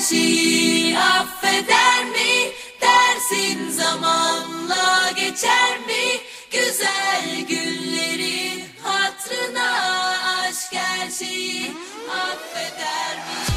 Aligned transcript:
şeyi 0.00 0.98
affeder 0.98 2.04
mi? 2.04 2.52
Dersin 2.80 3.70
zamanla 3.70 5.10
geçer 5.16 5.78
mi? 5.78 6.20
Güzel 6.52 7.46
günlerin 7.48 8.62
hatrına 8.82 9.70
aşk 10.40 10.72
her 10.72 11.10
şeyi 11.10 11.72
affeder 12.10 13.16
mi? 13.16 13.50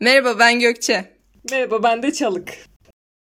Merhaba 0.00 0.38
ben 0.38 0.60
Gökçe. 0.60 1.16
Merhaba 1.50 1.82
ben 1.82 2.02
de 2.02 2.12
Çalık. 2.12 2.48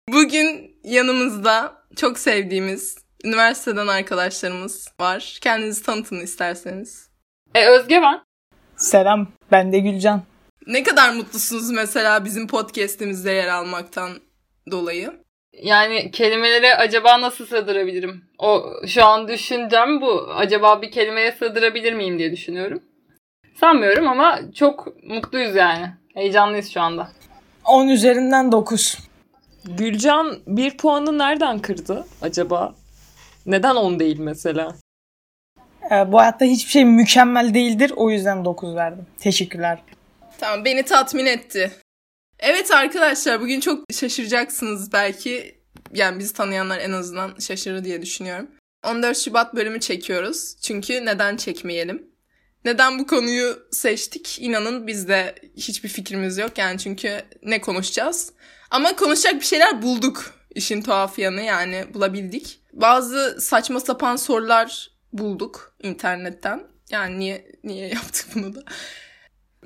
Bugün 0.08 0.78
yanımızda 0.84 1.82
çok 1.96 2.18
sevdiğimiz 2.18 2.96
üniversiteden 3.24 3.86
arkadaşlarımız 3.86 4.88
var. 5.00 5.38
Kendinizi 5.40 5.82
tanıtın 5.82 6.20
isterseniz. 6.20 7.05
E 7.56 7.66
Özge 7.66 8.02
ben. 8.02 8.20
Selam, 8.76 9.28
ben 9.52 9.72
de 9.72 9.78
Gülcan. 9.78 10.22
Ne 10.66 10.82
kadar 10.82 11.12
mutlusunuz 11.12 11.70
mesela 11.70 12.24
bizim 12.24 12.46
podcast'imizde 12.46 13.30
yer 13.30 13.48
almaktan 13.48 14.10
dolayı? 14.70 15.12
Yani 15.62 16.10
kelimeleri 16.10 16.74
acaba 16.74 17.20
nasıl 17.20 17.46
sığdırabilirim? 17.46 18.24
O 18.38 18.64
şu 18.86 19.04
an 19.04 19.28
düşüncem 19.28 20.00
bu. 20.00 20.28
Acaba 20.34 20.82
bir 20.82 20.90
kelimeye 20.90 21.32
sığdırabilir 21.32 21.92
miyim 21.92 22.18
diye 22.18 22.32
düşünüyorum. 22.32 22.82
Sanmıyorum 23.60 24.08
ama 24.08 24.40
çok 24.54 25.04
mutluyuz 25.04 25.54
yani. 25.54 25.86
Heyecanlıyız 26.14 26.72
şu 26.72 26.80
anda. 26.80 27.08
10 27.64 27.88
üzerinden 27.88 28.52
9. 28.52 28.98
Gülcan 29.64 30.38
bir 30.46 30.76
puanı 30.76 31.18
nereden 31.18 31.58
kırdı 31.58 32.06
acaba? 32.22 32.74
Neden 33.46 33.74
10 33.74 33.98
değil 33.98 34.18
mesela? 34.18 34.72
Ee, 35.90 36.12
bu 36.12 36.20
hayatta 36.20 36.44
hiçbir 36.44 36.70
şey 36.70 36.84
mükemmel 36.84 37.54
değildir. 37.54 37.92
O 37.96 38.10
yüzden 38.10 38.44
9 38.44 38.74
verdim. 38.74 39.06
Teşekkürler. 39.18 39.78
Tamam 40.38 40.64
beni 40.64 40.82
tatmin 40.82 41.26
etti. 41.26 41.70
Evet 42.38 42.70
arkadaşlar 42.70 43.40
bugün 43.40 43.60
çok 43.60 43.84
şaşıracaksınız 43.92 44.92
belki. 44.92 45.60
Yani 45.94 46.18
bizi 46.18 46.32
tanıyanlar 46.32 46.78
en 46.78 46.92
azından 46.92 47.34
şaşırır 47.40 47.84
diye 47.84 48.02
düşünüyorum. 48.02 48.50
14 48.84 49.18
Şubat 49.18 49.54
bölümü 49.54 49.80
çekiyoruz. 49.80 50.56
Çünkü 50.62 51.06
neden 51.06 51.36
çekmeyelim? 51.36 52.10
Neden 52.64 52.98
bu 52.98 53.06
konuyu 53.06 53.58
seçtik? 53.72 54.38
İnanın 54.40 54.86
bizde 54.86 55.34
hiçbir 55.56 55.88
fikrimiz 55.88 56.38
yok. 56.38 56.58
Yani 56.58 56.78
çünkü 56.78 57.22
ne 57.42 57.60
konuşacağız? 57.60 58.32
Ama 58.70 58.96
konuşacak 58.96 59.34
bir 59.34 59.46
şeyler 59.46 59.82
bulduk. 59.82 60.34
İşin 60.54 60.82
tuhaf 60.82 61.18
yanı 61.18 61.42
yani 61.42 61.84
bulabildik. 61.94 62.60
Bazı 62.72 63.40
saçma 63.40 63.80
sapan 63.80 64.16
sorular 64.16 64.95
bulduk 65.18 65.76
internetten. 65.82 66.66
Yani 66.90 67.18
niye 67.18 67.52
niye 67.64 67.88
yaptık 67.94 68.26
bunu 68.34 68.54
da? 68.54 68.60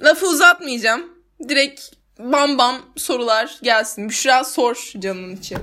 Lafı 0.03 0.27
uzatmayacağım. 0.27 1.25
Direkt 1.49 1.81
bam 2.19 2.59
bam 2.59 2.93
sorular 2.97 3.59
gelsin. 3.63 4.09
Büşra 4.09 4.45
sor 4.45 4.93
canın 4.99 5.37
için. 5.37 5.59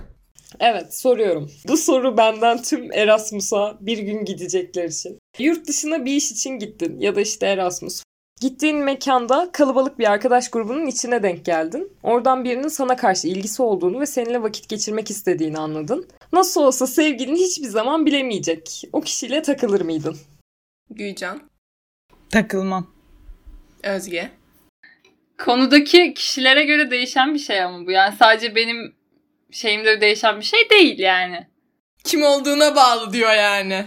Evet 0.59 0.97
soruyorum. 0.97 1.51
Bu 1.67 1.77
soru 1.77 2.17
benden 2.17 2.61
tüm 2.61 2.91
Erasmus'a 2.91 3.77
bir 3.81 3.97
gün 3.97 4.25
gidecekler 4.25 4.85
için. 4.85 5.19
Yurt 5.39 5.67
dışına 5.67 6.05
bir 6.05 6.15
iş 6.15 6.31
için 6.31 6.59
gittin 6.59 6.99
ya 6.99 7.15
da 7.15 7.21
işte 7.21 7.45
Erasmus. 7.45 8.03
Gittiğin 8.41 8.77
mekanda 8.77 9.49
kalabalık 9.53 9.99
bir 9.99 10.11
arkadaş 10.11 10.49
grubunun 10.49 10.85
içine 10.87 11.23
denk 11.23 11.45
geldin. 11.45 11.91
Oradan 12.03 12.43
birinin 12.43 12.67
sana 12.67 12.95
karşı 12.95 13.27
ilgisi 13.27 13.61
olduğunu 13.61 13.99
ve 13.99 14.05
seninle 14.05 14.41
vakit 14.41 14.69
geçirmek 14.69 15.09
istediğini 15.09 15.57
anladın. 15.57 16.07
Nasıl 16.33 16.61
olsa 16.61 16.87
sevgilin 16.87 17.35
hiçbir 17.35 17.67
zaman 17.67 18.05
bilemeyecek. 18.05 18.83
O 18.93 19.01
kişiyle 19.01 19.41
takılır 19.41 19.81
mıydın? 19.81 20.17
Gülcan, 20.89 21.41
Takılmam. 22.29 22.87
Özge. 23.83 24.29
Konudaki 25.37 26.13
kişilere 26.13 26.63
göre 26.63 26.91
değişen 26.91 27.33
bir 27.33 27.39
şey 27.39 27.61
ama 27.61 27.85
bu. 27.87 27.91
Yani 27.91 28.15
sadece 28.19 28.55
benim 28.55 28.95
şeyimde 29.51 30.01
değişen 30.01 30.39
bir 30.39 30.45
şey 30.45 30.69
değil 30.69 30.99
yani. 30.99 31.47
Kim 32.03 32.23
olduğuna 32.23 32.75
bağlı 32.75 33.13
diyor 33.13 33.33
yani. 33.33 33.85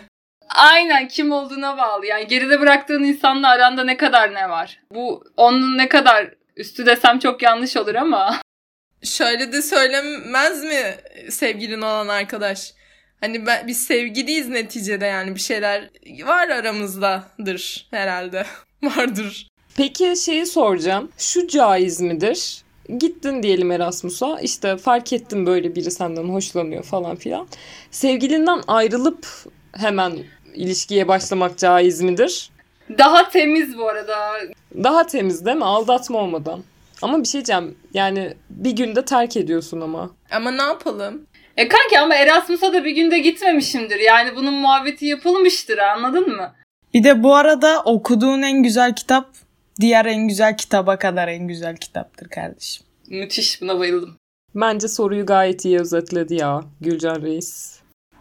Aynen 0.54 1.08
kim 1.08 1.32
olduğuna 1.32 1.78
bağlı. 1.78 2.06
Yani 2.06 2.26
geride 2.26 2.60
bıraktığın 2.60 3.02
insanla 3.02 3.48
aranda 3.48 3.84
ne 3.84 3.96
kadar 3.96 4.34
ne 4.34 4.48
var? 4.48 4.80
Bu 4.94 5.24
onun 5.36 5.78
ne 5.78 5.88
kadar 5.88 6.30
üstü 6.56 6.86
desem 6.86 7.18
çok 7.18 7.42
yanlış 7.42 7.76
olur 7.76 7.94
ama. 7.94 8.40
Şöyle 9.02 9.52
de 9.52 9.62
söylemez 9.62 10.64
mi 10.64 10.94
sevgilin 11.30 11.82
olan 11.82 12.08
arkadaş? 12.08 12.72
Hani 13.20 13.46
ben, 13.46 13.66
biz 13.66 13.86
sevgiliyiz 13.86 14.48
neticede 14.48 15.06
yani 15.06 15.34
bir 15.34 15.40
şeyler 15.40 15.90
var 16.24 16.48
aramızdadır 16.48 17.88
herhalde. 17.90 18.46
Vardır. 18.82 19.48
Peki 19.76 20.14
şeyi 20.24 20.46
soracağım. 20.46 21.12
Şu 21.18 21.48
caiz 21.48 22.00
midir? 22.00 22.62
Gittin 22.98 23.42
diyelim 23.42 23.72
Erasmus'a. 23.72 24.40
işte 24.40 24.76
fark 24.76 25.12
ettin 25.12 25.46
böyle 25.46 25.74
biri 25.74 25.90
senden 25.90 26.24
hoşlanıyor 26.24 26.82
falan 26.82 27.16
filan. 27.16 27.48
Sevgilinden 27.90 28.60
ayrılıp 28.68 29.26
hemen 29.72 30.12
ilişkiye 30.54 31.08
başlamak 31.08 31.58
caiz 31.58 32.00
midir? 32.00 32.50
Daha 32.98 33.28
temiz 33.28 33.78
bu 33.78 33.88
arada. 33.88 34.16
Daha 34.84 35.06
temiz 35.06 35.46
değil 35.46 35.56
mi? 35.56 35.64
Aldatma 35.64 36.18
olmadan. 36.18 36.62
Ama 37.02 37.18
bir 37.22 37.28
şey 37.28 37.32
diyeceğim. 37.38 37.78
Yani 37.94 38.34
bir 38.50 38.70
günde 38.70 39.04
terk 39.04 39.36
ediyorsun 39.36 39.80
ama. 39.80 40.10
Ama 40.30 40.50
ne 40.50 40.62
yapalım? 40.62 41.26
E 41.56 41.68
kanki 41.68 41.98
ama 41.98 42.14
Erasmus'a 42.14 42.72
da 42.72 42.84
bir 42.84 42.90
günde 42.90 43.18
gitmemişimdir. 43.18 43.98
Yani 43.98 44.36
bunun 44.36 44.54
muhabbeti 44.54 45.06
yapılmıştır 45.06 45.78
anladın 45.78 46.36
mı? 46.36 46.52
Bir 46.94 47.04
de 47.04 47.22
bu 47.22 47.34
arada 47.34 47.82
okuduğun 47.82 48.42
en 48.42 48.62
güzel 48.62 48.94
kitap 48.94 49.28
diğer 49.80 50.04
en 50.04 50.28
güzel 50.28 50.56
kitaba 50.56 50.98
kadar 50.98 51.28
en 51.28 51.48
güzel 51.48 51.76
kitaptır 51.76 52.28
kardeşim. 52.28 52.86
Müthiş 53.08 53.62
buna 53.62 53.78
bayıldım. 53.78 54.16
Bence 54.54 54.88
soruyu 54.88 55.26
gayet 55.26 55.64
iyi 55.64 55.80
özetledi 55.80 56.34
ya 56.34 56.60
Gülcan 56.80 57.22
Reis. 57.22 57.78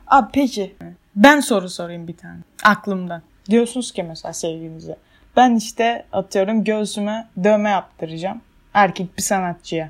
Abi 0.08 0.30
peki 0.34 0.76
ben 1.24 1.40
soru 1.40 1.70
sorayım 1.70 2.08
bir 2.08 2.18
tane 2.18 2.40
aklımdan. 2.64 3.22
Diyorsunuz 3.50 3.92
ki 3.92 4.04
mesela 4.04 4.34
sevgilinize 4.34 4.98
ben 5.36 5.56
işte 5.56 6.06
atıyorum 6.12 6.64
göğsüme 6.64 7.28
dövme 7.44 7.70
yaptıracağım 7.70 8.42
erkek 8.74 9.18
bir 9.18 9.22
sanatçıya. 9.22 9.90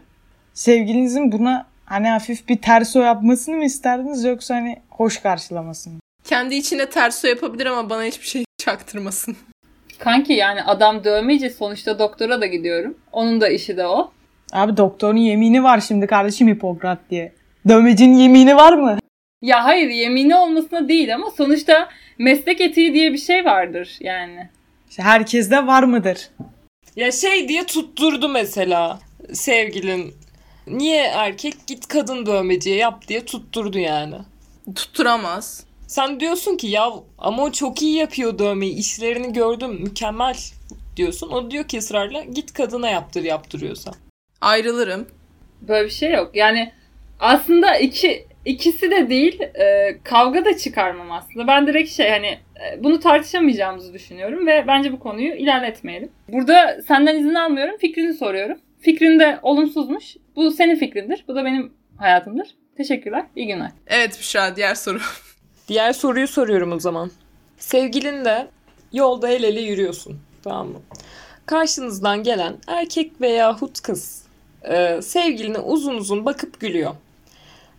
Sevgilinizin 0.54 1.32
buna 1.32 1.66
hani 1.86 2.10
hafif 2.10 2.48
bir 2.48 2.62
terso 2.62 3.00
yapmasını 3.00 3.56
mı 3.56 3.66
isterdiniz 3.66 4.24
yoksa 4.24 4.56
hani 4.56 4.82
hoş 4.90 5.18
karşılamasını 5.18 5.94
mı? 5.94 6.00
Kendi 6.24 6.56
içine 6.56 6.90
terso 6.90 7.28
yapabilir 7.28 7.66
ama 7.66 7.90
bana 7.90 8.04
hiçbir 8.04 8.28
şey 8.28 8.46
çaktırmasın. 8.58 9.38
Kanki 10.00 10.34
yani 10.34 10.64
adam 10.64 11.04
dövmeyece 11.04 11.50
sonuçta 11.50 12.00
doktora 12.00 12.42
da 12.42 12.46
gidiyorum. 12.46 12.98
Onun 13.12 13.42
da 13.42 13.50
işi 13.50 13.78
de 13.78 13.88
o. 13.88 14.12
Abi 14.54 14.78
doktorun 14.78 15.18
yemini 15.18 15.64
var 15.64 15.80
şimdi 15.80 16.08
kardeşim 16.08 16.48
Hipokrat 16.48 17.00
diye. 17.10 17.34
Dövmecinin 17.68 18.18
yemini 18.18 18.56
var 18.56 18.74
mı? 18.74 18.98
Ya 19.42 19.64
hayır 19.64 19.90
yemini 19.90 20.36
olmasına 20.36 20.88
değil 20.88 21.16
ama 21.16 21.32
sonuçta 21.32 21.90
meslek 22.18 22.62
etiği 22.62 22.94
diye 22.94 23.14
bir 23.14 23.18
şey 23.18 23.46
vardır 23.46 23.98
yani. 24.00 24.50
İşte 24.90 25.04
herkeste 25.04 25.68
var 25.68 25.84
mıdır? 25.84 26.30
Ya 26.96 27.12
şey 27.12 27.50
diye 27.50 27.66
tutturdu 27.66 28.30
mesela 28.30 29.00
sevgilin. 29.34 30.14
Niye 30.68 31.04
erkek 31.04 31.54
git 31.68 31.88
kadın 31.88 32.26
dövmeciye 32.26 32.76
yap 32.76 33.08
diye 33.08 33.26
tutturdu 33.26 33.80
yani. 33.80 34.16
Tutturamaz. 34.76 35.64
Sen 35.88 36.20
diyorsun 36.20 36.58
ki 36.58 36.68
ya 36.68 36.92
ama 37.18 37.44
o 37.44 37.52
çok 37.52 37.82
iyi 37.82 37.96
yapıyor 37.96 38.40
dövmeyi. 38.40 38.74
işlerini 38.74 39.34
gördüm 39.34 39.82
mükemmel 39.82 40.36
diyorsun. 40.98 41.30
O 41.32 41.52
diyor 41.52 41.68
ki 41.68 41.78
ısrarla 41.78 42.24
git 42.24 42.54
kadına 42.54 42.90
yaptır 42.90 43.24
yaptırıyorsan. 43.24 43.94
Ayrılırım. 44.42 45.08
Böyle 45.62 45.86
bir 45.86 45.94
şey 45.94 46.12
yok. 46.12 46.32
Yani 46.34 46.74
aslında 47.20 47.78
iki 47.78 48.29
ikisi 48.46 48.92
de 48.92 49.10
değil 49.10 49.42
e, 49.42 49.98
kavga 50.04 50.46
da 50.46 50.58
çıkarmam 50.58 51.12
aslında. 51.12 51.48
Ben 51.48 51.68
direkt 51.68 51.92
şey 51.92 52.10
hani 52.10 52.28
e, 52.28 52.84
bunu 52.84 53.00
tartışamayacağımızı 53.00 53.94
düşünüyorum 53.94 54.48
ve 54.48 54.66
bence 54.68 54.92
bu 54.92 55.00
konuyu 55.00 55.36
ilerletmeyelim. 55.36 56.12
Burada 56.28 56.82
senden 56.88 57.20
izin 57.20 57.36
almıyorum. 57.36 57.78
Fikrini 57.78 58.14
soruyorum. 58.14 58.58
Fikrin 58.82 59.20
de 59.20 59.40
olumsuzmuş. 59.42 60.16
Bu 60.36 60.52
senin 60.52 60.76
fikrindir. 60.76 61.24
Bu 61.28 61.36
da 61.36 61.46
benim 61.46 61.74
hayatımdır. 61.98 62.56
Teşekkürler. 62.78 63.26
İyi 63.36 63.48
günler. 63.48 63.72
Evet 63.88 64.20
Büşra 64.20 64.56
diğer 64.56 64.76
soru. 64.76 65.00
Diğer 65.68 65.94
soruyu 65.94 66.28
soruyorum 66.28 66.72
o 66.72 66.80
zaman. 66.80 67.12
Sevgilinle 67.58 68.48
yolda 68.94 69.30
el 69.30 69.44
ele 69.44 69.62
yürüyorsun. 69.62 70.20
Tamam 70.44 70.68
mı? 70.68 70.80
Karşınızdan 71.46 72.24
gelen 72.24 72.54
erkek 72.68 73.22
veya 73.22 73.58
hut 73.58 73.82
kız 73.82 74.24
e, 74.64 75.02
sevgiline 75.02 75.58
uzun 75.58 75.96
uzun 75.96 76.26
bakıp 76.26 76.60
gülüyor. 76.60 76.92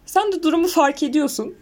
Sen 0.06 0.32
de 0.32 0.42
durumu 0.42 0.68
fark 0.68 1.02
ediyorsun. 1.02 1.58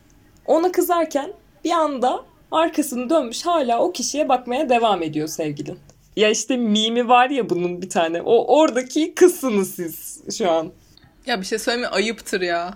Ona 0.47 0.73
kızarken 0.73 1.33
bir 1.65 1.71
anda 1.71 2.25
arkasını 2.53 3.11
dönmüş 3.11 3.47
hala 3.47 3.79
o 3.79 3.93
kişiye 3.93 4.29
bakmaya 4.29 4.69
devam 4.69 5.03
ediyor 5.03 5.29
sevgilin. 5.29 5.79
Ya 6.17 6.29
işte 6.31 6.57
mimi 6.57 7.09
var 7.09 7.31
ya 7.31 7.51
bunun 7.51 7.83
bir 7.83 7.91
tane. 7.91 8.23
O 8.23 8.59
oradaki 8.59 9.15
kızsınız 9.15 9.75
siz 9.75 10.23
şu 10.39 10.51
an. 10.51 10.73
Ya 11.27 11.41
bir 11.41 11.47
şey 11.47 11.59
söyleyeyim 11.59 11.89
mi? 11.89 11.95
Ayıptır 11.95 12.41
ya. 12.41 12.75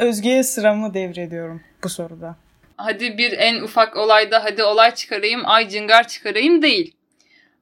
Özge'ye 0.00 0.42
sıramı 0.42 0.94
devrediyorum 0.94 1.62
bu 1.84 1.88
soruda. 1.88 2.36
Hadi 2.76 3.18
bir 3.18 3.32
en 3.32 3.62
ufak 3.62 3.96
olayda 3.96 4.44
hadi 4.44 4.62
olay 4.62 4.94
çıkarayım, 4.94 5.42
ay 5.44 5.68
cıngar 5.68 6.08
çıkarayım 6.08 6.62
değil. 6.62 6.94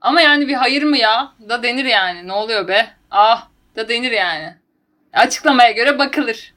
Ama 0.00 0.20
yani 0.20 0.48
bir 0.48 0.54
hayır 0.54 0.82
mı 0.82 0.98
ya 0.98 1.32
da 1.48 1.62
denir 1.62 1.84
yani. 1.84 2.28
Ne 2.28 2.32
oluyor 2.32 2.68
be? 2.68 2.86
Ah 3.10 3.48
da 3.76 3.88
denir 3.88 4.10
yani. 4.10 4.54
Açıklamaya 5.12 5.70
göre 5.70 5.98
bakılır. 5.98 6.54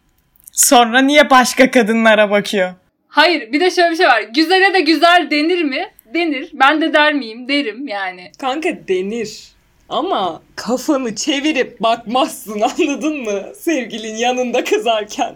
Sonra 0.59 1.01
niye 1.01 1.29
başka 1.29 1.71
kadınlara 1.71 2.31
bakıyor? 2.31 2.73
Hayır 3.07 3.51
bir 3.51 3.59
de 3.59 3.71
şöyle 3.71 3.91
bir 3.91 3.95
şey 3.95 4.07
var. 4.07 4.21
Güzele 4.21 4.73
de 4.73 4.81
güzel 4.81 5.27
denir 5.31 5.63
mi? 5.63 5.91
Denir. 6.13 6.49
Ben 6.53 6.81
de 6.81 6.93
der 6.93 7.13
miyim? 7.13 7.47
Derim 7.47 7.87
yani. 7.87 8.31
Kanka 8.39 8.69
denir. 8.87 9.43
Ama 9.89 10.41
kafanı 10.55 11.15
çevirip 11.15 11.79
bakmazsın 11.79 12.61
anladın 12.79 13.17
mı? 13.17 13.41
Sevgilin 13.59 14.15
yanında 14.15 14.63
kızarken. 14.63 15.35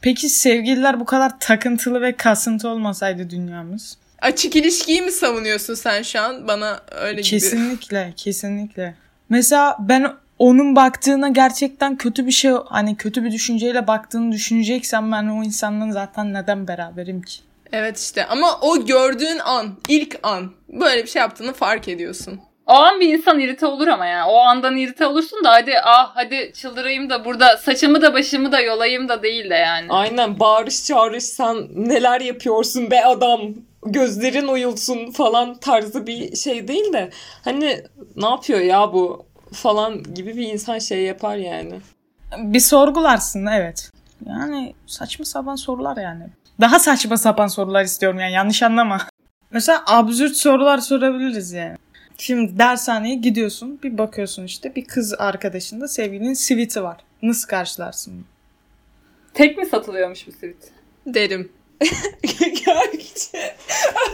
Peki 0.00 0.28
sevgililer 0.28 1.00
bu 1.00 1.04
kadar 1.04 1.40
takıntılı 1.40 2.00
ve 2.00 2.12
kasıntı 2.16 2.68
olmasaydı 2.68 3.30
dünyamız? 3.30 3.98
Açık 4.18 4.56
ilişkiyi 4.56 5.02
mi 5.02 5.12
savunuyorsun 5.12 5.74
sen 5.74 6.02
şu 6.02 6.20
an? 6.20 6.48
Bana 6.48 6.80
öyle 6.90 7.20
gibi. 7.20 7.30
Kesinlikle, 7.30 8.12
kesinlikle. 8.16 8.94
Mesela 9.28 9.76
ben 9.80 10.12
onun 10.42 10.76
baktığına 10.76 11.28
gerçekten 11.28 11.96
kötü 11.96 12.26
bir 12.26 12.32
şey 12.32 12.52
hani 12.66 12.96
kötü 12.96 13.24
bir 13.24 13.32
düşünceyle 13.32 13.86
baktığını 13.86 14.32
düşüneceksem 14.32 15.12
ben 15.12 15.28
o 15.28 15.44
insanla 15.44 15.92
zaten 15.92 16.34
neden 16.34 16.68
beraberim 16.68 17.22
ki? 17.22 17.40
Evet 17.72 17.98
işte 17.98 18.26
ama 18.26 18.58
o 18.60 18.86
gördüğün 18.86 19.38
an, 19.38 19.66
ilk 19.88 20.18
an 20.22 20.52
böyle 20.68 21.02
bir 21.02 21.08
şey 21.08 21.20
yaptığını 21.20 21.52
fark 21.52 21.88
ediyorsun. 21.88 22.40
O 22.66 22.72
an 22.72 23.00
bir 23.00 23.18
insan 23.18 23.40
irite 23.40 23.66
olur 23.66 23.88
ama 23.88 24.06
ya. 24.06 24.26
O 24.28 24.38
andan 24.38 24.76
irite 24.76 25.06
olursun 25.06 25.44
da 25.44 25.52
hadi 25.52 25.72
ah 25.84 26.10
hadi 26.14 26.52
çıldırayım 26.54 27.10
da 27.10 27.24
burada 27.24 27.56
saçımı 27.56 28.02
da 28.02 28.14
başımı 28.14 28.52
da 28.52 28.60
yolayım 28.60 29.08
da 29.08 29.22
değil 29.22 29.50
de 29.50 29.54
yani. 29.54 29.86
Aynen 29.90 30.40
bağırış 30.40 30.84
çağırış 30.84 31.24
sen 31.24 31.56
neler 31.76 32.20
yapıyorsun 32.20 32.90
be 32.90 33.04
adam 33.04 33.40
gözlerin 33.86 34.48
uyulsun 34.48 35.10
falan 35.10 35.54
tarzı 35.54 36.06
bir 36.06 36.36
şey 36.36 36.68
değil 36.68 36.92
de 36.92 37.10
hani 37.44 37.82
ne 38.16 38.26
yapıyor 38.26 38.60
ya 38.60 38.92
bu 38.92 39.31
falan 39.52 40.14
gibi 40.14 40.36
bir 40.36 40.52
insan 40.52 40.78
şey 40.78 41.02
yapar 41.02 41.36
yani. 41.36 41.80
Bir 42.38 42.60
sorgularsın 42.60 43.46
evet. 43.46 43.90
Yani 44.26 44.74
saçma 44.86 45.24
sapan 45.24 45.56
sorular 45.56 45.96
yani. 45.96 46.24
Daha 46.60 46.78
saçma 46.78 47.16
sapan 47.16 47.46
sorular 47.46 47.84
istiyorum 47.84 48.20
yani 48.20 48.32
yanlış 48.32 48.62
anlama. 48.62 49.06
Mesela 49.50 49.82
absürt 49.86 50.36
sorular 50.36 50.78
sorabiliriz 50.78 51.52
yani. 51.52 51.76
Şimdi 52.18 52.58
dershaneye 52.58 53.14
gidiyorsun 53.14 53.80
bir 53.82 53.98
bakıyorsun 53.98 54.44
işte 54.44 54.74
bir 54.74 54.84
kız 54.84 55.14
arkadaşında 55.14 55.88
sevgilinin 55.88 56.34
siviti 56.34 56.82
var. 56.82 56.96
Nasıl 57.22 57.48
karşılarsın? 57.48 58.24
Tek 59.34 59.58
mi 59.58 59.66
satılıyormuş 59.66 60.26
bu 60.26 60.32
sivit? 60.32 60.70
Derim. 61.06 61.52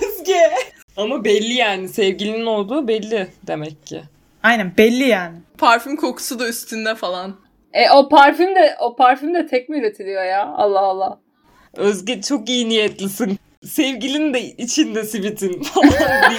Özge. 0.02 0.50
Ama 0.96 1.24
belli 1.24 1.52
yani 1.52 1.88
sevgilinin 1.88 2.46
olduğu 2.46 2.88
belli 2.88 3.28
demek 3.46 3.86
ki. 3.86 4.02
Aynen 4.42 4.72
belli 4.78 5.08
yani. 5.08 5.36
Parfüm 5.58 5.96
kokusu 5.96 6.38
da 6.38 6.48
üstünde 6.48 6.94
falan. 6.94 7.36
E 7.72 7.90
o 7.90 8.08
parfüm 8.08 8.54
de 8.54 8.76
o 8.80 8.96
parfüm 8.96 9.34
de 9.34 9.46
tek 9.46 9.68
mi 9.68 9.78
üretiliyor 9.78 10.24
ya? 10.24 10.46
Allah 10.46 10.80
Allah. 10.80 11.20
Özge 11.76 12.22
çok 12.22 12.48
iyi 12.48 12.68
niyetlisin. 12.68 13.38
Sevgilin 13.64 14.34
de 14.34 14.42
içinde 14.42 15.04
sivitin 15.04 15.62
falan. 15.62 15.88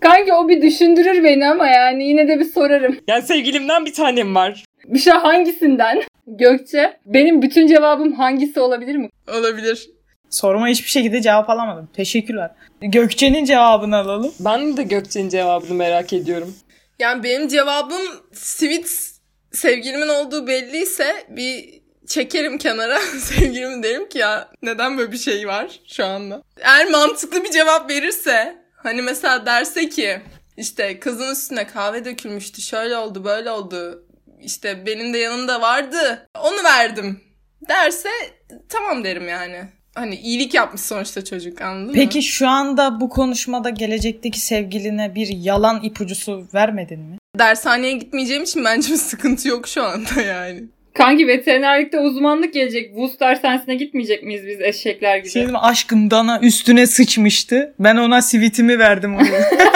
Kanki 0.00 0.32
o 0.32 0.48
bir 0.48 0.62
düşündürür 0.62 1.24
beni 1.24 1.48
ama 1.48 1.66
yani 1.66 2.04
yine 2.04 2.28
de 2.28 2.38
bir 2.38 2.44
sorarım. 2.44 2.96
Yani 3.08 3.22
sevgilimden 3.22 3.86
bir 3.86 3.94
tanem 3.94 4.34
var. 4.34 4.64
Bir 4.86 4.98
şey 4.98 5.12
hangisinden? 5.12 6.02
Gökçe, 6.26 6.96
benim 7.06 7.42
bütün 7.42 7.66
cevabım 7.66 8.12
hangisi 8.12 8.60
olabilir 8.60 8.96
mi? 8.96 9.08
Olabilir. 9.38 9.90
Soruma 10.34 10.68
hiçbir 10.68 10.90
şekilde 10.90 11.22
cevap 11.22 11.50
alamadım. 11.50 11.88
Teşekkürler. 11.96 12.50
Gökçe'nin 12.80 13.44
cevabını 13.44 13.96
alalım. 13.96 14.34
Ben 14.40 14.76
de 14.76 14.82
Gökçe'nin 14.82 15.28
cevabını 15.28 15.74
merak 15.74 16.12
ediyorum. 16.12 16.54
Yani 16.98 17.22
benim 17.22 17.48
cevabım 17.48 18.02
sweet 18.32 19.10
sevgilimin 19.52 20.08
olduğu 20.08 20.46
belliyse 20.46 21.26
bir 21.28 21.80
çekerim 22.06 22.58
kenara 22.58 23.00
sevgilimi 23.20 23.82
derim 23.82 24.08
ki 24.08 24.18
ya 24.18 24.48
neden 24.62 24.98
böyle 24.98 25.12
bir 25.12 25.18
şey 25.18 25.48
var 25.48 25.80
şu 25.86 26.06
anda. 26.06 26.42
Eğer 26.60 26.90
mantıklı 26.90 27.44
bir 27.44 27.50
cevap 27.50 27.90
verirse 27.90 28.56
hani 28.76 29.02
mesela 29.02 29.46
derse 29.46 29.88
ki 29.88 30.20
işte 30.56 31.00
kızın 31.00 31.32
üstüne 31.32 31.66
kahve 31.66 32.04
dökülmüştü 32.04 32.62
şöyle 32.62 32.96
oldu 32.96 33.24
böyle 33.24 33.50
oldu 33.50 34.04
işte 34.40 34.86
benim 34.86 35.14
de 35.14 35.18
yanımda 35.18 35.60
vardı 35.60 36.28
onu 36.42 36.64
verdim 36.64 37.20
derse 37.68 38.10
tamam 38.68 39.04
derim 39.04 39.28
yani. 39.28 39.64
Hani 39.94 40.16
iyilik 40.16 40.54
yapmış 40.54 40.80
sonuçta 40.80 41.24
çocuk 41.24 41.60
anladın 41.60 41.86
mı? 41.86 41.92
Peki 41.94 42.22
şu 42.22 42.48
anda 42.48 43.00
bu 43.00 43.08
konuşmada 43.08 43.70
gelecekteki 43.70 44.40
sevgiline 44.40 45.14
bir 45.14 45.28
yalan 45.28 45.82
ipucusu 45.82 46.46
vermedin 46.54 47.00
mi? 47.00 47.18
Dershaneye 47.38 47.92
gitmeyeceğim 47.92 48.42
için 48.42 48.64
bence 48.64 48.92
bir 48.92 48.96
sıkıntı 48.96 49.48
yok 49.48 49.68
şu 49.68 49.82
anda 49.84 50.22
yani. 50.22 50.64
Kanki 50.94 51.26
veterinerlikte 51.26 52.00
uzmanlık 52.00 52.54
gelecek. 52.54 52.88
Wus 52.94 53.20
dershanesine 53.20 53.74
gitmeyecek 53.74 54.22
miyiz 54.22 54.46
biz 54.46 54.60
eşekler 54.60 55.18
gibi? 55.18 55.30
Şey 55.30 55.42
dedim, 55.42 55.56
aşkım 55.56 56.10
dana 56.10 56.40
üstüne 56.40 56.86
sıçmıştı. 56.86 57.74
Ben 57.78 57.96
ona 57.96 58.22
sivitimi 58.22 58.78
verdim 58.78 59.16
oraya. 59.16 59.50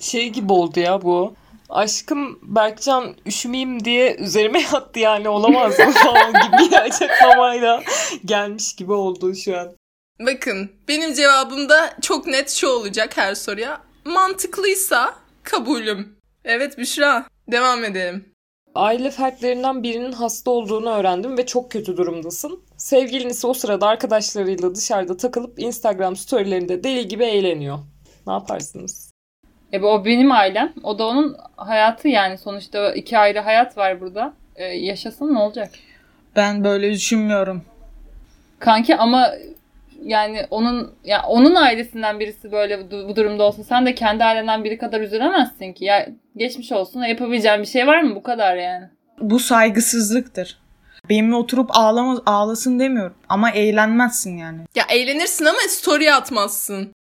Şey 0.00 0.28
gibi 0.28 0.52
oldu 0.52 0.80
ya 0.80 1.02
bu. 1.02 1.34
Aşkım 1.68 2.38
Berkcan 2.42 3.16
üşümeyeyim 3.26 3.84
diye 3.84 4.16
üzerime 4.16 4.60
yattı 4.72 4.98
yani 4.98 5.28
olamaz 5.28 5.76
falan 5.76 6.32
gibi 6.32 6.70
bir 6.70 6.72
açıklamayla 6.72 7.82
gelmiş 8.24 8.76
gibi 8.76 8.92
oldu 8.92 9.34
şu 9.34 9.58
an. 9.58 9.76
Bakın 10.20 10.70
benim 10.88 11.14
cevabım 11.14 11.68
da 11.68 11.96
çok 12.02 12.26
net 12.26 12.50
şu 12.50 12.68
olacak 12.68 13.16
her 13.16 13.34
soruya. 13.34 13.80
Mantıklıysa 14.04 15.14
kabulüm. 15.42 16.16
Evet 16.44 16.78
Büşra 16.78 17.26
devam 17.52 17.84
edelim. 17.84 18.34
Aile 18.74 19.10
fertlerinden 19.10 19.82
birinin 19.82 20.12
hasta 20.12 20.50
olduğunu 20.50 20.90
öğrendim 20.90 21.38
ve 21.38 21.46
çok 21.46 21.70
kötü 21.70 21.96
durumdasın. 21.96 22.62
Sevgilin 22.76 23.28
ise 23.28 23.46
o 23.46 23.54
sırada 23.54 23.86
arkadaşlarıyla 23.86 24.74
dışarıda 24.74 25.16
takılıp 25.16 25.58
Instagram 25.58 26.16
storylerinde 26.16 26.84
deli 26.84 27.08
gibi 27.08 27.24
eğleniyor. 27.24 27.78
Ne 28.26 28.32
yaparsınız? 28.32 29.13
E 29.74 29.82
bu 29.82 29.88
o 29.88 30.04
benim 30.04 30.32
ailem. 30.32 30.72
O 30.82 30.98
da 30.98 31.06
onun 31.06 31.36
hayatı 31.56 32.08
yani. 32.08 32.38
Sonuçta 32.38 32.94
iki 32.94 33.18
ayrı 33.18 33.40
hayat 33.40 33.76
var 33.78 34.00
burada. 34.00 34.32
E, 34.56 34.64
yaşasın 34.64 35.34
ne 35.34 35.38
olacak? 35.38 35.70
ben 36.36 36.64
böyle 36.64 36.92
düşünmüyorum. 36.92 37.62
Kanki 38.58 38.96
ama 38.96 39.30
yani 40.04 40.46
onun 40.50 40.94
ya 41.04 41.22
onun 41.28 41.54
ailesinden 41.54 42.20
birisi 42.20 42.52
böyle 42.52 42.90
bu, 42.90 43.08
bu 43.08 43.16
durumda 43.16 43.42
olsa 43.42 43.64
sen 43.64 43.86
de 43.86 43.94
kendi 43.94 44.24
ailenden 44.24 44.64
biri 44.64 44.78
kadar 44.78 45.00
üzülemezsin 45.00 45.72
ki. 45.72 45.84
Ya 45.84 46.08
geçmiş 46.36 46.72
olsun. 46.72 47.02
Yapabileceğin 47.02 47.60
bir 47.60 47.66
şey 47.66 47.86
var 47.86 48.02
mı 48.02 48.14
bu 48.14 48.22
kadar 48.22 48.56
yani? 48.56 48.84
Bu 49.20 49.38
saygısızlıktır. 49.38 50.58
Benimle 51.08 51.34
oturup 51.34 51.70
ağlamaz, 51.72 52.18
ağlasın 52.26 52.80
demiyorum. 52.80 53.16
Ama 53.28 53.50
eğlenmezsin 53.50 54.38
yani. 54.38 54.58
Ya 54.74 54.84
eğlenirsin 54.90 55.44
ama 55.44 55.58
story 55.68 56.12
atmazsın. 56.12 56.92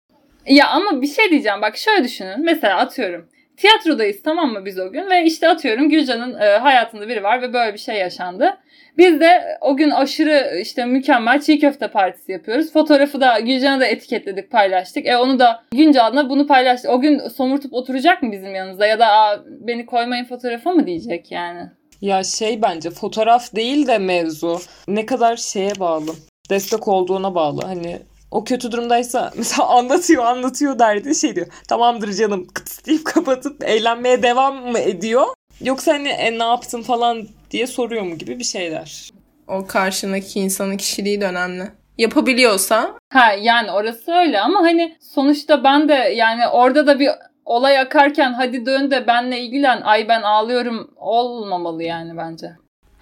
Ya 0.48 0.68
ama 0.68 1.02
bir 1.02 1.08
şey 1.08 1.30
diyeceğim 1.30 1.62
bak 1.62 1.78
şöyle 1.78 2.04
düşünün. 2.04 2.46
Mesela 2.46 2.78
atıyorum. 2.78 3.30
Tiyatrodayız 3.58 4.24
tamam 4.24 4.52
mı 4.52 4.66
biz 4.66 4.80
o 4.80 4.92
gün 4.92 5.10
ve 5.10 5.26
işte 5.26 5.50
atıyorum 5.50 5.90
Gülcan'ın 5.90 6.40
e, 6.40 6.46
hayatında 6.46 7.08
biri 7.08 7.24
var 7.24 7.42
ve 7.42 7.54
böyle 7.54 7.74
bir 7.74 7.80
şey 7.80 7.96
yaşandı. 7.96 8.58
Biz 8.98 9.20
de 9.20 9.58
o 9.62 9.78
gün 9.78 9.90
aşırı 9.90 10.60
işte 10.62 10.86
mükemmel 10.86 11.42
çiğ 11.42 11.60
köfte 11.60 11.88
partisi 11.88 12.32
yapıyoruz. 12.32 12.74
Fotoğrafı 12.74 13.22
da 13.22 13.40
Gülcan'a 13.40 13.80
da 13.80 13.86
etiketledik 13.86 14.52
paylaştık. 14.52 15.08
E 15.08 15.18
onu 15.18 15.40
da 15.40 15.64
Güncan'la 15.72 16.30
bunu 16.30 16.48
paylaştık. 16.48 16.92
O 16.92 17.02
gün 17.02 17.20
somurtup 17.20 17.74
oturacak 17.74 18.24
mı 18.24 18.32
bizim 18.32 18.56
yanımızda 18.56 18.86
ya 18.88 19.00
da 19.00 19.08
Aa, 19.08 19.44
beni 19.48 19.86
koymayın 19.86 20.26
fotoğrafa 20.26 20.72
mı 20.72 20.88
diyecek 20.88 21.32
yani. 21.32 21.62
Ya 22.02 22.24
şey 22.24 22.62
bence 22.62 22.90
fotoğraf 22.90 23.56
değil 23.56 23.88
de 23.88 23.98
mevzu. 23.98 24.60
Ne 24.88 25.06
kadar 25.06 25.38
şeye 25.38 25.80
bağlı. 25.80 26.12
Destek 26.50 26.88
olduğuna 26.88 27.36
bağlı. 27.36 27.62
Hani 27.62 28.00
o 28.34 28.44
kötü 28.44 28.72
durumdaysa 28.72 29.32
mesela 29.38 29.68
anlatıyor 29.68 30.26
anlatıyor 30.26 30.80
derdi 30.80 31.16
şey 31.16 31.36
diyor. 31.36 31.48
Tamamdır 31.68 32.14
canım 32.14 32.48
kıt 32.54 32.86
deyip 32.86 33.06
kapatıp 33.06 33.64
eğlenmeye 33.64 34.24
devam 34.24 34.72
mı 34.72 34.80
ediyor? 34.80 35.26
Yoksa 35.62 35.94
hani 35.94 36.10
e, 36.10 36.40
ne 36.40 36.44
yaptın 36.44 36.82
falan 36.82 37.28
diye 37.52 37.68
soruyor 37.68 38.04
mu 38.04 38.18
gibi 38.18 38.40
bir 38.40 38.44
şeyler. 38.44 39.10
O 39.48 39.68
karşındaki 39.68 40.40
insanın 40.40 40.78
kişiliği 40.78 41.22
de 41.22 41.26
önemli. 41.26 41.64
Yapabiliyorsa 41.98 42.94
Ha 43.14 43.34
yani 43.42 43.72
orası 43.72 44.12
öyle 44.12 44.40
ama 44.40 44.60
hani 44.60 44.98
sonuçta 45.02 45.64
ben 45.64 45.90
de 45.90 45.94
yani 45.94 46.48
orada 46.48 46.88
da 46.88 47.00
bir 47.00 47.10
olay 47.46 47.80
akarken 47.80 48.34
hadi 48.34 48.66
dön 48.66 48.92
de 48.92 49.08
benle 49.08 49.40
ilgilen 49.40 49.82
ay 49.82 50.08
ben 50.08 50.22
ağlıyorum 50.22 50.92
olmamalı 50.98 51.84
yani 51.84 52.18
bence. 52.18 52.48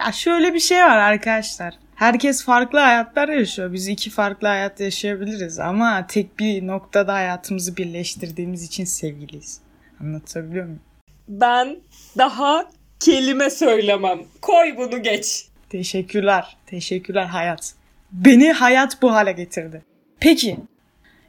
Ya 0.06 0.12
şöyle 0.12 0.54
bir 0.54 0.60
şey 0.60 0.84
var 0.84 0.98
arkadaşlar. 0.98 1.74
Herkes 2.02 2.44
farklı 2.44 2.80
hayatlar 2.80 3.30
yaşıyor. 3.30 3.74
Biz 3.74 3.88
iki 3.88 4.10
farklı 4.10 4.48
hayat 4.48 4.80
yaşayabiliriz 4.80 5.60
ama 5.60 6.08
tek 6.08 6.40
bir 6.40 6.68
noktada 6.68 7.14
hayatımızı 7.14 7.78
birleştirdiğimiz 7.78 8.64
için 8.64 8.86
sevgiliyiz. 8.86 9.62
Anlatabiliyor 10.00 10.66
muyum? 10.66 10.82
Ben 11.28 11.78
daha 12.18 12.66
kelime 13.00 13.50
söylemem. 13.50 14.20
Koy 14.42 14.78
bunu 14.78 15.04
geç. 15.04 15.46
Teşekkürler. 15.70 16.58
Teşekkürler 16.66 17.26
hayat. 17.26 17.74
Beni 18.12 18.52
hayat 18.52 19.02
bu 19.02 19.14
hale 19.14 19.32
getirdi. 19.32 19.82
Peki 20.20 20.58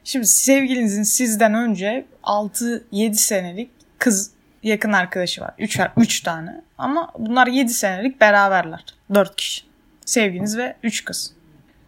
Şimdi 0.03 0.27
sevgilinizin 0.27 1.03
sizden 1.03 1.53
önce 1.53 2.05
6-7 2.23 3.13
senelik 3.13 3.69
kız 3.99 4.31
yakın 4.63 4.93
arkadaşı 4.93 5.41
var. 5.41 5.51
3 5.59 5.79
3 5.97 6.21
tane. 6.21 6.61
Ama 6.77 7.11
bunlar 7.19 7.47
7 7.47 7.73
senelik 7.73 8.21
beraberler. 8.21 8.85
4 9.13 9.35
kişi. 9.35 9.72
Sevginiz 10.05 10.57
ve 10.57 10.75
3 10.83 11.05
kız. 11.05 11.33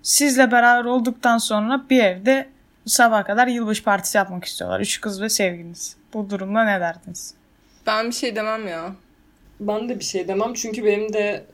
Sizle 0.01 0.51
beraber 0.51 0.85
olduktan 0.85 1.37
sonra 1.37 1.85
bir 1.89 2.03
evde 2.03 2.49
sabah 2.85 3.25
kadar 3.25 3.47
yılbaşı 3.47 3.83
partisi 3.83 4.17
yapmak 4.17 4.45
istiyorlar. 4.45 4.79
3 4.79 5.01
kız 5.01 5.21
ve 5.21 5.29
sevginiz. 5.29 5.95
Bu 6.13 6.29
durumda 6.29 6.63
ne 6.63 6.79
derdiniz? 6.79 7.33
Ben 7.87 8.07
bir 8.07 8.15
şey 8.15 8.35
demem 8.35 8.67
ya. 8.67 8.91
Ben 9.59 9.89
de 9.89 9.99
bir 9.99 10.03
şey 10.03 10.27
demem 10.27 10.53
çünkü 10.53 10.85
benim 10.85 11.13
de 11.13 11.45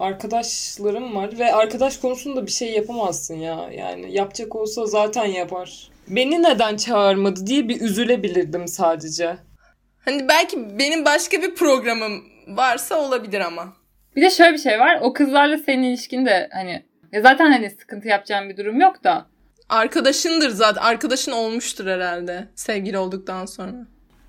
arkadaşlarım 0.00 1.16
var 1.16 1.38
ve 1.38 1.54
arkadaş 1.54 1.96
konusunda 1.96 2.46
bir 2.46 2.50
şey 2.50 2.72
yapamazsın 2.72 3.34
ya. 3.34 3.70
Yani 3.72 4.12
yapacak 4.12 4.56
olsa 4.56 4.86
zaten 4.86 5.24
yapar. 5.24 5.88
Beni 6.08 6.42
neden 6.42 6.76
çağırmadı 6.76 7.46
diye 7.46 7.68
bir 7.68 7.80
üzülebilirdim 7.80 8.68
sadece. 8.68 9.36
Hani 10.04 10.28
belki 10.28 10.78
benim 10.78 11.04
başka 11.04 11.42
bir 11.42 11.54
programım 11.54 12.24
varsa 12.48 12.96
olabilir 12.96 13.40
ama. 13.40 13.72
Bir 14.16 14.22
de 14.22 14.30
şöyle 14.30 14.52
bir 14.52 14.58
şey 14.58 14.80
var. 14.80 14.98
O 15.02 15.12
kızlarla 15.12 15.58
senin 15.58 15.82
ilişkin 15.82 16.26
de 16.26 16.48
hani 16.52 16.82
ya 17.12 17.20
zaten 17.22 17.52
hani 17.52 17.70
sıkıntı 17.70 18.08
yapacağın 18.08 18.48
bir 18.48 18.56
durum 18.56 18.80
yok 18.80 19.04
da. 19.04 19.26
Arkadaşındır 19.68 20.50
zaten. 20.50 20.82
Arkadaşın 20.82 21.32
olmuştur 21.32 21.86
herhalde. 21.86 22.48
Sevgili 22.54 22.98
olduktan 22.98 23.46
sonra. 23.46 23.76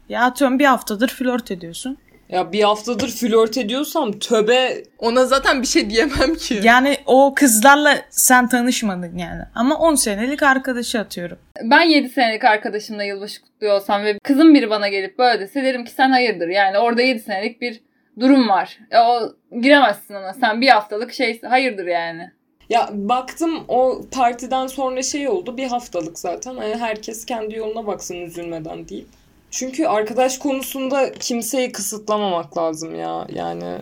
Ya 0.09 0.23
atıyorum 0.23 0.59
bir 0.59 0.65
haftadır 0.65 1.07
flört 1.07 1.51
ediyorsun. 1.51 1.97
Ya 2.29 2.51
bir 2.51 2.63
haftadır 2.63 3.09
flört 3.09 3.57
ediyorsam 3.57 4.11
töbe 4.19 4.83
Ona 4.99 5.25
zaten 5.25 5.61
bir 5.61 5.67
şey 5.67 5.89
diyemem 5.89 6.35
ki. 6.35 6.59
Yani 6.63 6.97
o 7.05 7.33
kızlarla 7.35 7.97
sen 8.09 8.49
tanışmadın 8.49 9.17
yani. 9.17 9.41
Ama 9.55 9.77
10 9.77 9.95
senelik 9.95 10.43
arkadaşı 10.43 10.99
atıyorum. 10.99 11.37
Ben 11.63 11.81
7 11.81 12.09
senelik 12.09 12.43
arkadaşımla 12.43 13.03
yılbaşı 13.03 13.41
kutluyor 13.41 13.75
olsam 13.75 14.03
ve 14.03 14.19
kızım 14.23 14.53
biri 14.53 14.69
bana 14.69 14.87
gelip 14.87 15.19
böyle 15.19 15.39
dese 15.39 15.63
derim 15.63 15.85
ki 15.85 15.91
sen 15.91 16.09
hayırdır. 16.09 16.47
Yani 16.47 16.77
orada 16.77 17.01
7 17.01 17.19
senelik 17.19 17.61
bir 17.61 17.81
durum 18.19 18.49
var. 18.49 18.79
E, 18.91 18.99
o 18.99 19.33
giremezsin 19.61 20.13
ona. 20.13 20.33
Sen 20.33 20.61
bir 20.61 20.67
haftalık 20.69 21.13
şey 21.13 21.41
hayırdır 21.41 21.85
yani. 21.85 22.31
Ya 22.69 22.89
baktım 22.93 23.63
o 23.67 24.01
partiden 24.11 24.67
sonra 24.67 25.03
şey 25.03 25.29
oldu 25.29 25.57
bir 25.57 25.67
haftalık 25.67 26.19
zaten. 26.19 26.53
Yani 26.53 26.75
herkes 26.75 27.25
kendi 27.25 27.55
yoluna 27.55 27.87
baksın 27.87 28.15
üzülmeden 28.15 28.87
değil. 28.87 29.07
Çünkü 29.51 29.85
arkadaş 29.85 30.37
konusunda 30.37 31.11
kimseyi 31.11 31.71
kısıtlamamak 31.71 32.57
lazım 32.57 32.95
ya. 32.95 33.27
Yani 33.29 33.77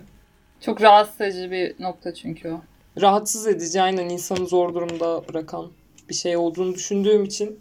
Çok 0.62 0.82
rahatsız 0.82 1.22
edici 1.22 1.52
bir 1.52 1.76
nokta 1.80 2.14
çünkü 2.14 2.50
o. 2.50 2.62
rahatsız 3.02 3.48
edici 3.48 3.82
aynen 3.82 4.10
insanı 4.10 4.48
zor 4.48 4.74
durumda 4.74 5.28
bırakan 5.28 5.72
bir 6.10 6.14
şey 6.14 6.38
olduğunu 6.38 6.74
düşündüğüm 6.76 7.24
için. 7.24 7.60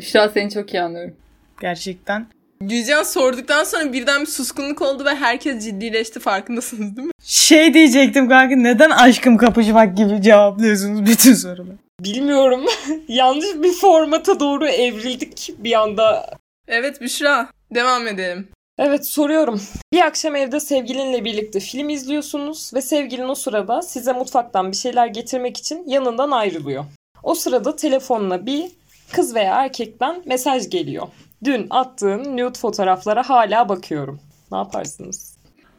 Şu 0.00 0.20
an 0.20 0.28
seni 0.28 0.50
çok 0.50 0.74
iyi 0.74 0.82
anlıyorum. 0.82 1.16
Gerçekten. 1.60 2.26
Gülcan 2.60 3.02
sorduktan 3.02 3.64
sonra 3.64 3.92
birden 3.92 4.20
bir 4.20 4.26
suskunluk 4.26 4.82
oldu 4.82 5.04
ve 5.04 5.14
herkes 5.14 5.64
ciddileşti 5.64 6.20
farkındasınız 6.20 6.96
değil 6.96 7.06
mi? 7.06 7.12
Şey 7.24 7.74
diyecektim 7.74 8.28
kanka 8.28 8.56
neden 8.56 8.90
aşkım 8.90 9.36
kapışmak 9.36 9.96
gibi 9.96 10.22
cevaplıyorsunuz 10.22 11.06
bütün 11.06 11.34
soruları? 11.34 11.76
Bilmiyorum. 12.00 12.66
Yanlış 13.08 13.54
bir 13.54 13.72
formata 13.72 14.40
doğru 14.40 14.68
evrildik 14.68 15.54
bir 15.58 15.72
anda. 15.72 16.30
Evet 16.68 17.00
Büşra. 17.00 17.48
Devam 17.74 18.06
edelim. 18.06 18.48
Evet 18.78 19.06
soruyorum. 19.06 19.60
Bir 19.92 20.00
akşam 20.00 20.36
evde 20.36 20.60
sevgilinle 20.60 21.24
birlikte 21.24 21.60
film 21.60 21.88
izliyorsunuz 21.88 22.70
ve 22.74 22.82
sevgilin 22.82 23.28
o 23.28 23.34
sırada 23.34 23.82
size 23.82 24.12
mutfaktan 24.12 24.72
bir 24.72 24.76
şeyler 24.76 25.06
getirmek 25.06 25.56
için 25.56 25.84
yanından 25.86 26.30
ayrılıyor. 26.30 26.84
O 27.22 27.34
sırada 27.34 27.76
telefonuna 27.76 28.46
bir 28.46 28.70
kız 29.12 29.34
veya 29.34 29.54
erkekten 29.54 30.22
mesaj 30.26 30.70
geliyor. 30.70 31.08
Dün 31.44 31.66
attığın 31.70 32.36
nude 32.36 32.58
fotoğraflara 32.58 33.28
hala 33.28 33.68
bakıyorum. 33.68 34.20
Ne 34.52 34.58
yaparsınız? 34.58 35.36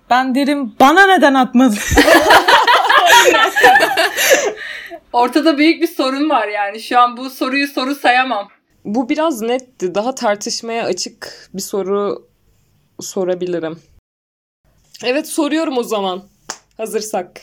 Ben 0.09 0.35
derim 0.35 0.75
bana 0.79 1.07
neden 1.07 1.33
atmadın? 1.33 1.77
Ortada 5.13 5.57
büyük 5.57 5.81
bir 5.81 5.87
sorun 5.87 6.29
var 6.29 6.47
yani. 6.47 6.79
Şu 6.81 6.99
an 6.99 7.17
bu 7.17 7.29
soruyu 7.29 7.67
soru 7.67 7.95
sayamam. 7.95 8.47
Bu 8.85 9.09
biraz 9.09 9.41
netti. 9.41 9.95
Daha 9.95 10.15
tartışmaya 10.15 10.85
açık 10.85 11.49
bir 11.53 11.61
soru 11.61 12.27
sorabilirim. 12.99 13.79
Evet 15.03 15.27
soruyorum 15.27 15.77
o 15.77 15.83
zaman. 15.83 16.23
Hazırsak. 16.77 17.41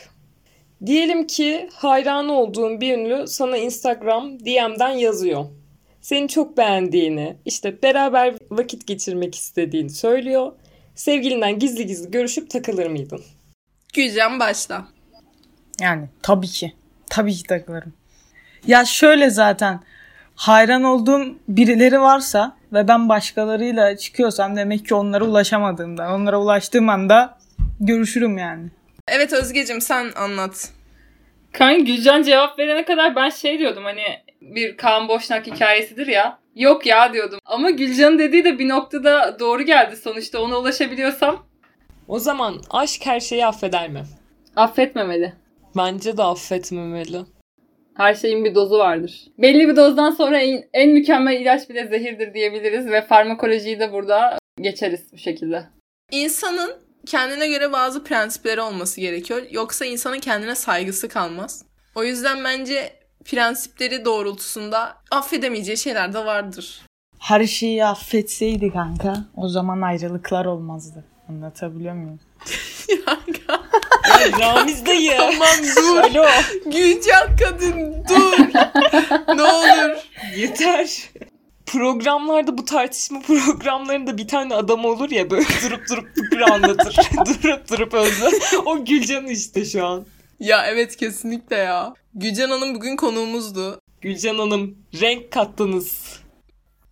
Diyelim 0.86 1.26
ki 1.26 1.68
hayran 1.74 2.28
olduğun 2.28 2.80
bir 2.80 2.98
ünlü 2.98 3.26
sana 3.26 3.56
Instagram 3.56 4.40
DM'den 4.40 4.90
yazıyor. 4.90 5.44
Seni 6.04 6.28
çok 6.28 6.56
beğendiğini, 6.56 7.36
işte 7.44 7.82
beraber 7.82 8.34
vakit 8.50 8.86
geçirmek 8.86 9.34
istediğini 9.34 9.90
söylüyor. 9.90 10.52
Sevgilinden 10.94 11.58
gizli 11.58 11.86
gizli 11.86 12.10
görüşüp 12.10 12.50
takılır 12.50 12.86
mıydın? 12.86 13.22
Gülcan 13.94 14.40
başla. 14.40 14.88
Yani 15.80 16.08
tabii 16.22 16.46
ki. 16.46 16.72
Tabii 17.10 17.34
ki 17.34 17.42
takılırım. 17.42 17.92
Ya 18.66 18.84
şöyle 18.84 19.30
zaten 19.30 19.80
hayran 20.34 20.84
olduğum 20.84 21.38
birileri 21.48 22.00
varsa 22.00 22.56
ve 22.72 22.88
ben 22.88 23.08
başkalarıyla 23.08 23.96
çıkıyorsam 23.96 24.56
demek 24.56 24.86
ki 24.86 24.94
onlara 24.94 25.24
ulaşamadığımda, 25.24 26.14
onlara 26.14 26.40
ulaştığım 26.40 26.88
anda 26.88 27.38
görüşürüm 27.80 28.38
yani. 28.38 28.68
Evet 29.08 29.32
Özgecim 29.32 29.80
sen 29.80 30.12
anlat. 30.16 30.72
Kanka 31.52 31.78
Gülcan 31.78 32.22
cevap 32.22 32.58
verene 32.58 32.84
kadar 32.84 33.16
ben 33.16 33.30
şey 33.30 33.58
diyordum 33.58 33.84
hani 33.84 34.02
bir 34.54 34.76
Kaan 34.76 35.08
Boşnak 35.08 35.46
hikayesidir 35.46 36.06
ya. 36.06 36.38
Yok 36.54 36.86
ya 36.86 37.12
diyordum. 37.12 37.38
Ama 37.44 37.70
Gülcan'ın 37.70 38.18
dediği 38.18 38.44
de 38.44 38.58
bir 38.58 38.68
noktada 38.68 39.36
doğru 39.40 39.62
geldi 39.62 39.96
sonuçta. 39.96 40.40
Ona 40.42 40.58
ulaşabiliyorsam 40.58 41.46
O 42.08 42.18
zaman 42.18 42.60
aşk 42.70 43.06
her 43.06 43.20
şeyi 43.20 43.46
affeder 43.46 43.88
mi? 43.88 44.02
affetmemeli. 44.56 45.32
Bence 45.76 46.16
de 46.16 46.22
affetmemeli. 46.22 47.20
Her 47.96 48.14
şeyin 48.14 48.44
bir 48.44 48.54
dozu 48.54 48.78
vardır. 48.78 49.24
Belli 49.38 49.68
bir 49.68 49.76
dozdan 49.76 50.10
sonra 50.10 50.38
en, 50.40 50.64
en 50.72 50.90
mükemmel 50.90 51.40
ilaç 51.40 51.68
bile 51.70 51.86
zehirdir 51.86 52.34
diyebiliriz 52.34 52.86
ve 52.86 53.02
farmakolojiyi 53.02 53.80
de 53.80 53.92
burada 53.92 54.38
geçeriz 54.60 55.12
bu 55.12 55.18
şekilde. 55.18 55.64
İnsanın 56.10 56.72
kendine 57.06 57.48
göre 57.48 57.72
bazı 57.72 58.04
prensipleri 58.04 58.60
olması 58.60 59.00
gerekiyor. 59.00 59.42
Yoksa 59.50 59.84
insanın 59.84 60.18
kendine 60.18 60.54
saygısı 60.54 61.08
kalmaz. 61.08 61.64
O 61.94 62.04
yüzden 62.04 62.44
bence 62.44 62.92
prensipleri 63.24 64.04
doğrultusunda 64.04 64.96
affedemeyeceği 65.10 65.78
şeyler 65.78 66.12
de 66.12 66.24
vardır. 66.24 66.82
Her 67.18 67.46
şeyi 67.46 67.84
affetseydi 67.84 68.72
kanka 68.72 69.24
o 69.36 69.48
zaman 69.48 69.80
ayrılıklar 69.80 70.44
olmazdı. 70.44 71.04
Anlatabiliyor 71.28 71.94
muyum? 71.94 72.20
Ramiz 74.40 74.86
dayı. 74.86 75.16
Tamam 75.16 75.58
dur. 75.76 75.96
Alo. 75.96 76.26
Gülcan 76.66 77.36
kadın 77.36 78.04
dur. 78.08 78.38
ne 79.36 79.42
olur. 79.42 79.96
Yeter. 80.36 81.10
Programlarda 81.66 82.58
bu 82.58 82.64
tartışma 82.64 83.20
programlarında 83.20 84.18
bir 84.18 84.28
tane 84.28 84.54
adam 84.54 84.84
olur 84.84 85.10
ya 85.10 85.30
böyle 85.30 85.44
durup 85.62 85.88
durup 85.90 86.08
fıkra 86.16 86.54
anlatır. 86.54 86.96
durup 87.42 87.70
durup 87.70 87.94
özle. 87.94 88.30
O 88.64 88.84
Gülcan 88.84 89.26
işte 89.26 89.64
şu 89.64 89.86
an. 89.86 90.06
Ya 90.40 90.66
evet 90.66 90.96
kesinlikle 90.96 91.56
ya. 91.56 91.94
Gülcan 92.14 92.50
Hanım 92.50 92.74
bugün 92.74 92.96
konuğumuzdu. 92.96 93.80
Gülcan 94.00 94.38
Hanım 94.38 94.78
renk 95.00 95.32
kattınız. 95.32 96.20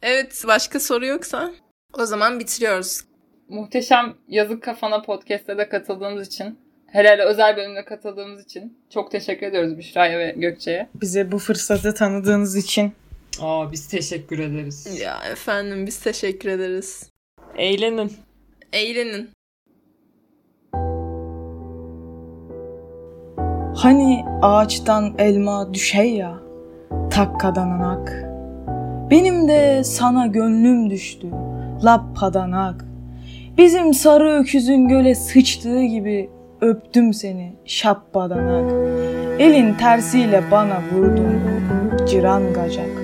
Evet 0.03 0.45
başka 0.47 0.81
soru 0.81 1.07
yoksa 1.07 1.53
o 1.99 2.07
zaman 2.07 2.41
bitiriyoruz. 2.41 3.01
Muhteşem 3.49 4.15
Yazık 4.29 4.63
Kafana 4.63 5.03
podcast'e 5.03 5.59
de 5.59 5.69
katıldığınız 5.69 6.27
için, 6.27 6.59
hele 6.87 7.09
hele 7.09 7.25
özel 7.25 7.57
bölümde 7.57 7.85
katıldığımız 7.85 8.45
için 8.45 8.79
çok 8.95 9.11
teşekkür 9.11 9.47
ediyoruz 9.47 9.79
Büşra'ya 9.79 10.19
ve 10.19 10.35
Gökçe'ye. 10.37 10.89
Bize 10.95 11.33
bu 11.33 11.39
fırsatı 11.39 11.95
tanıdığınız 11.95 12.57
için 12.57 12.93
Aa 13.41 13.73
biz 13.73 13.89
teşekkür 13.89 14.39
ederiz. 14.39 15.01
Ya 15.01 15.21
efendim 15.33 15.87
biz 15.87 16.01
teşekkür 16.01 16.49
ederiz. 16.49 17.11
Eğlenin. 17.57 18.13
Eğlenin. 18.73 19.31
Hani 23.83 24.25
ağaçtan 24.43 25.13
elma 25.19 25.75
düşey 25.75 26.15
ya, 26.15 26.35
takkadanak. 27.11 28.25
Benim 29.11 29.49
de 29.49 29.85
sana 29.85 30.27
gönlüm 30.27 30.91
düştü, 30.91 31.27
lappadanak. 31.85 32.85
Bizim 33.59 33.95
sarı 33.95 34.31
öküzün 34.31 34.89
göle 34.89 35.15
sıçtığı 35.15 35.83
gibi 35.83 36.31
öptüm 36.61 37.15
seni 37.15 37.53
şappadanak. 37.65 38.73
Elin 39.39 39.75
tersiyle 39.75 40.43
bana 40.51 40.79
vurdun, 40.93 41.41
cırangacak. 42.07 43.03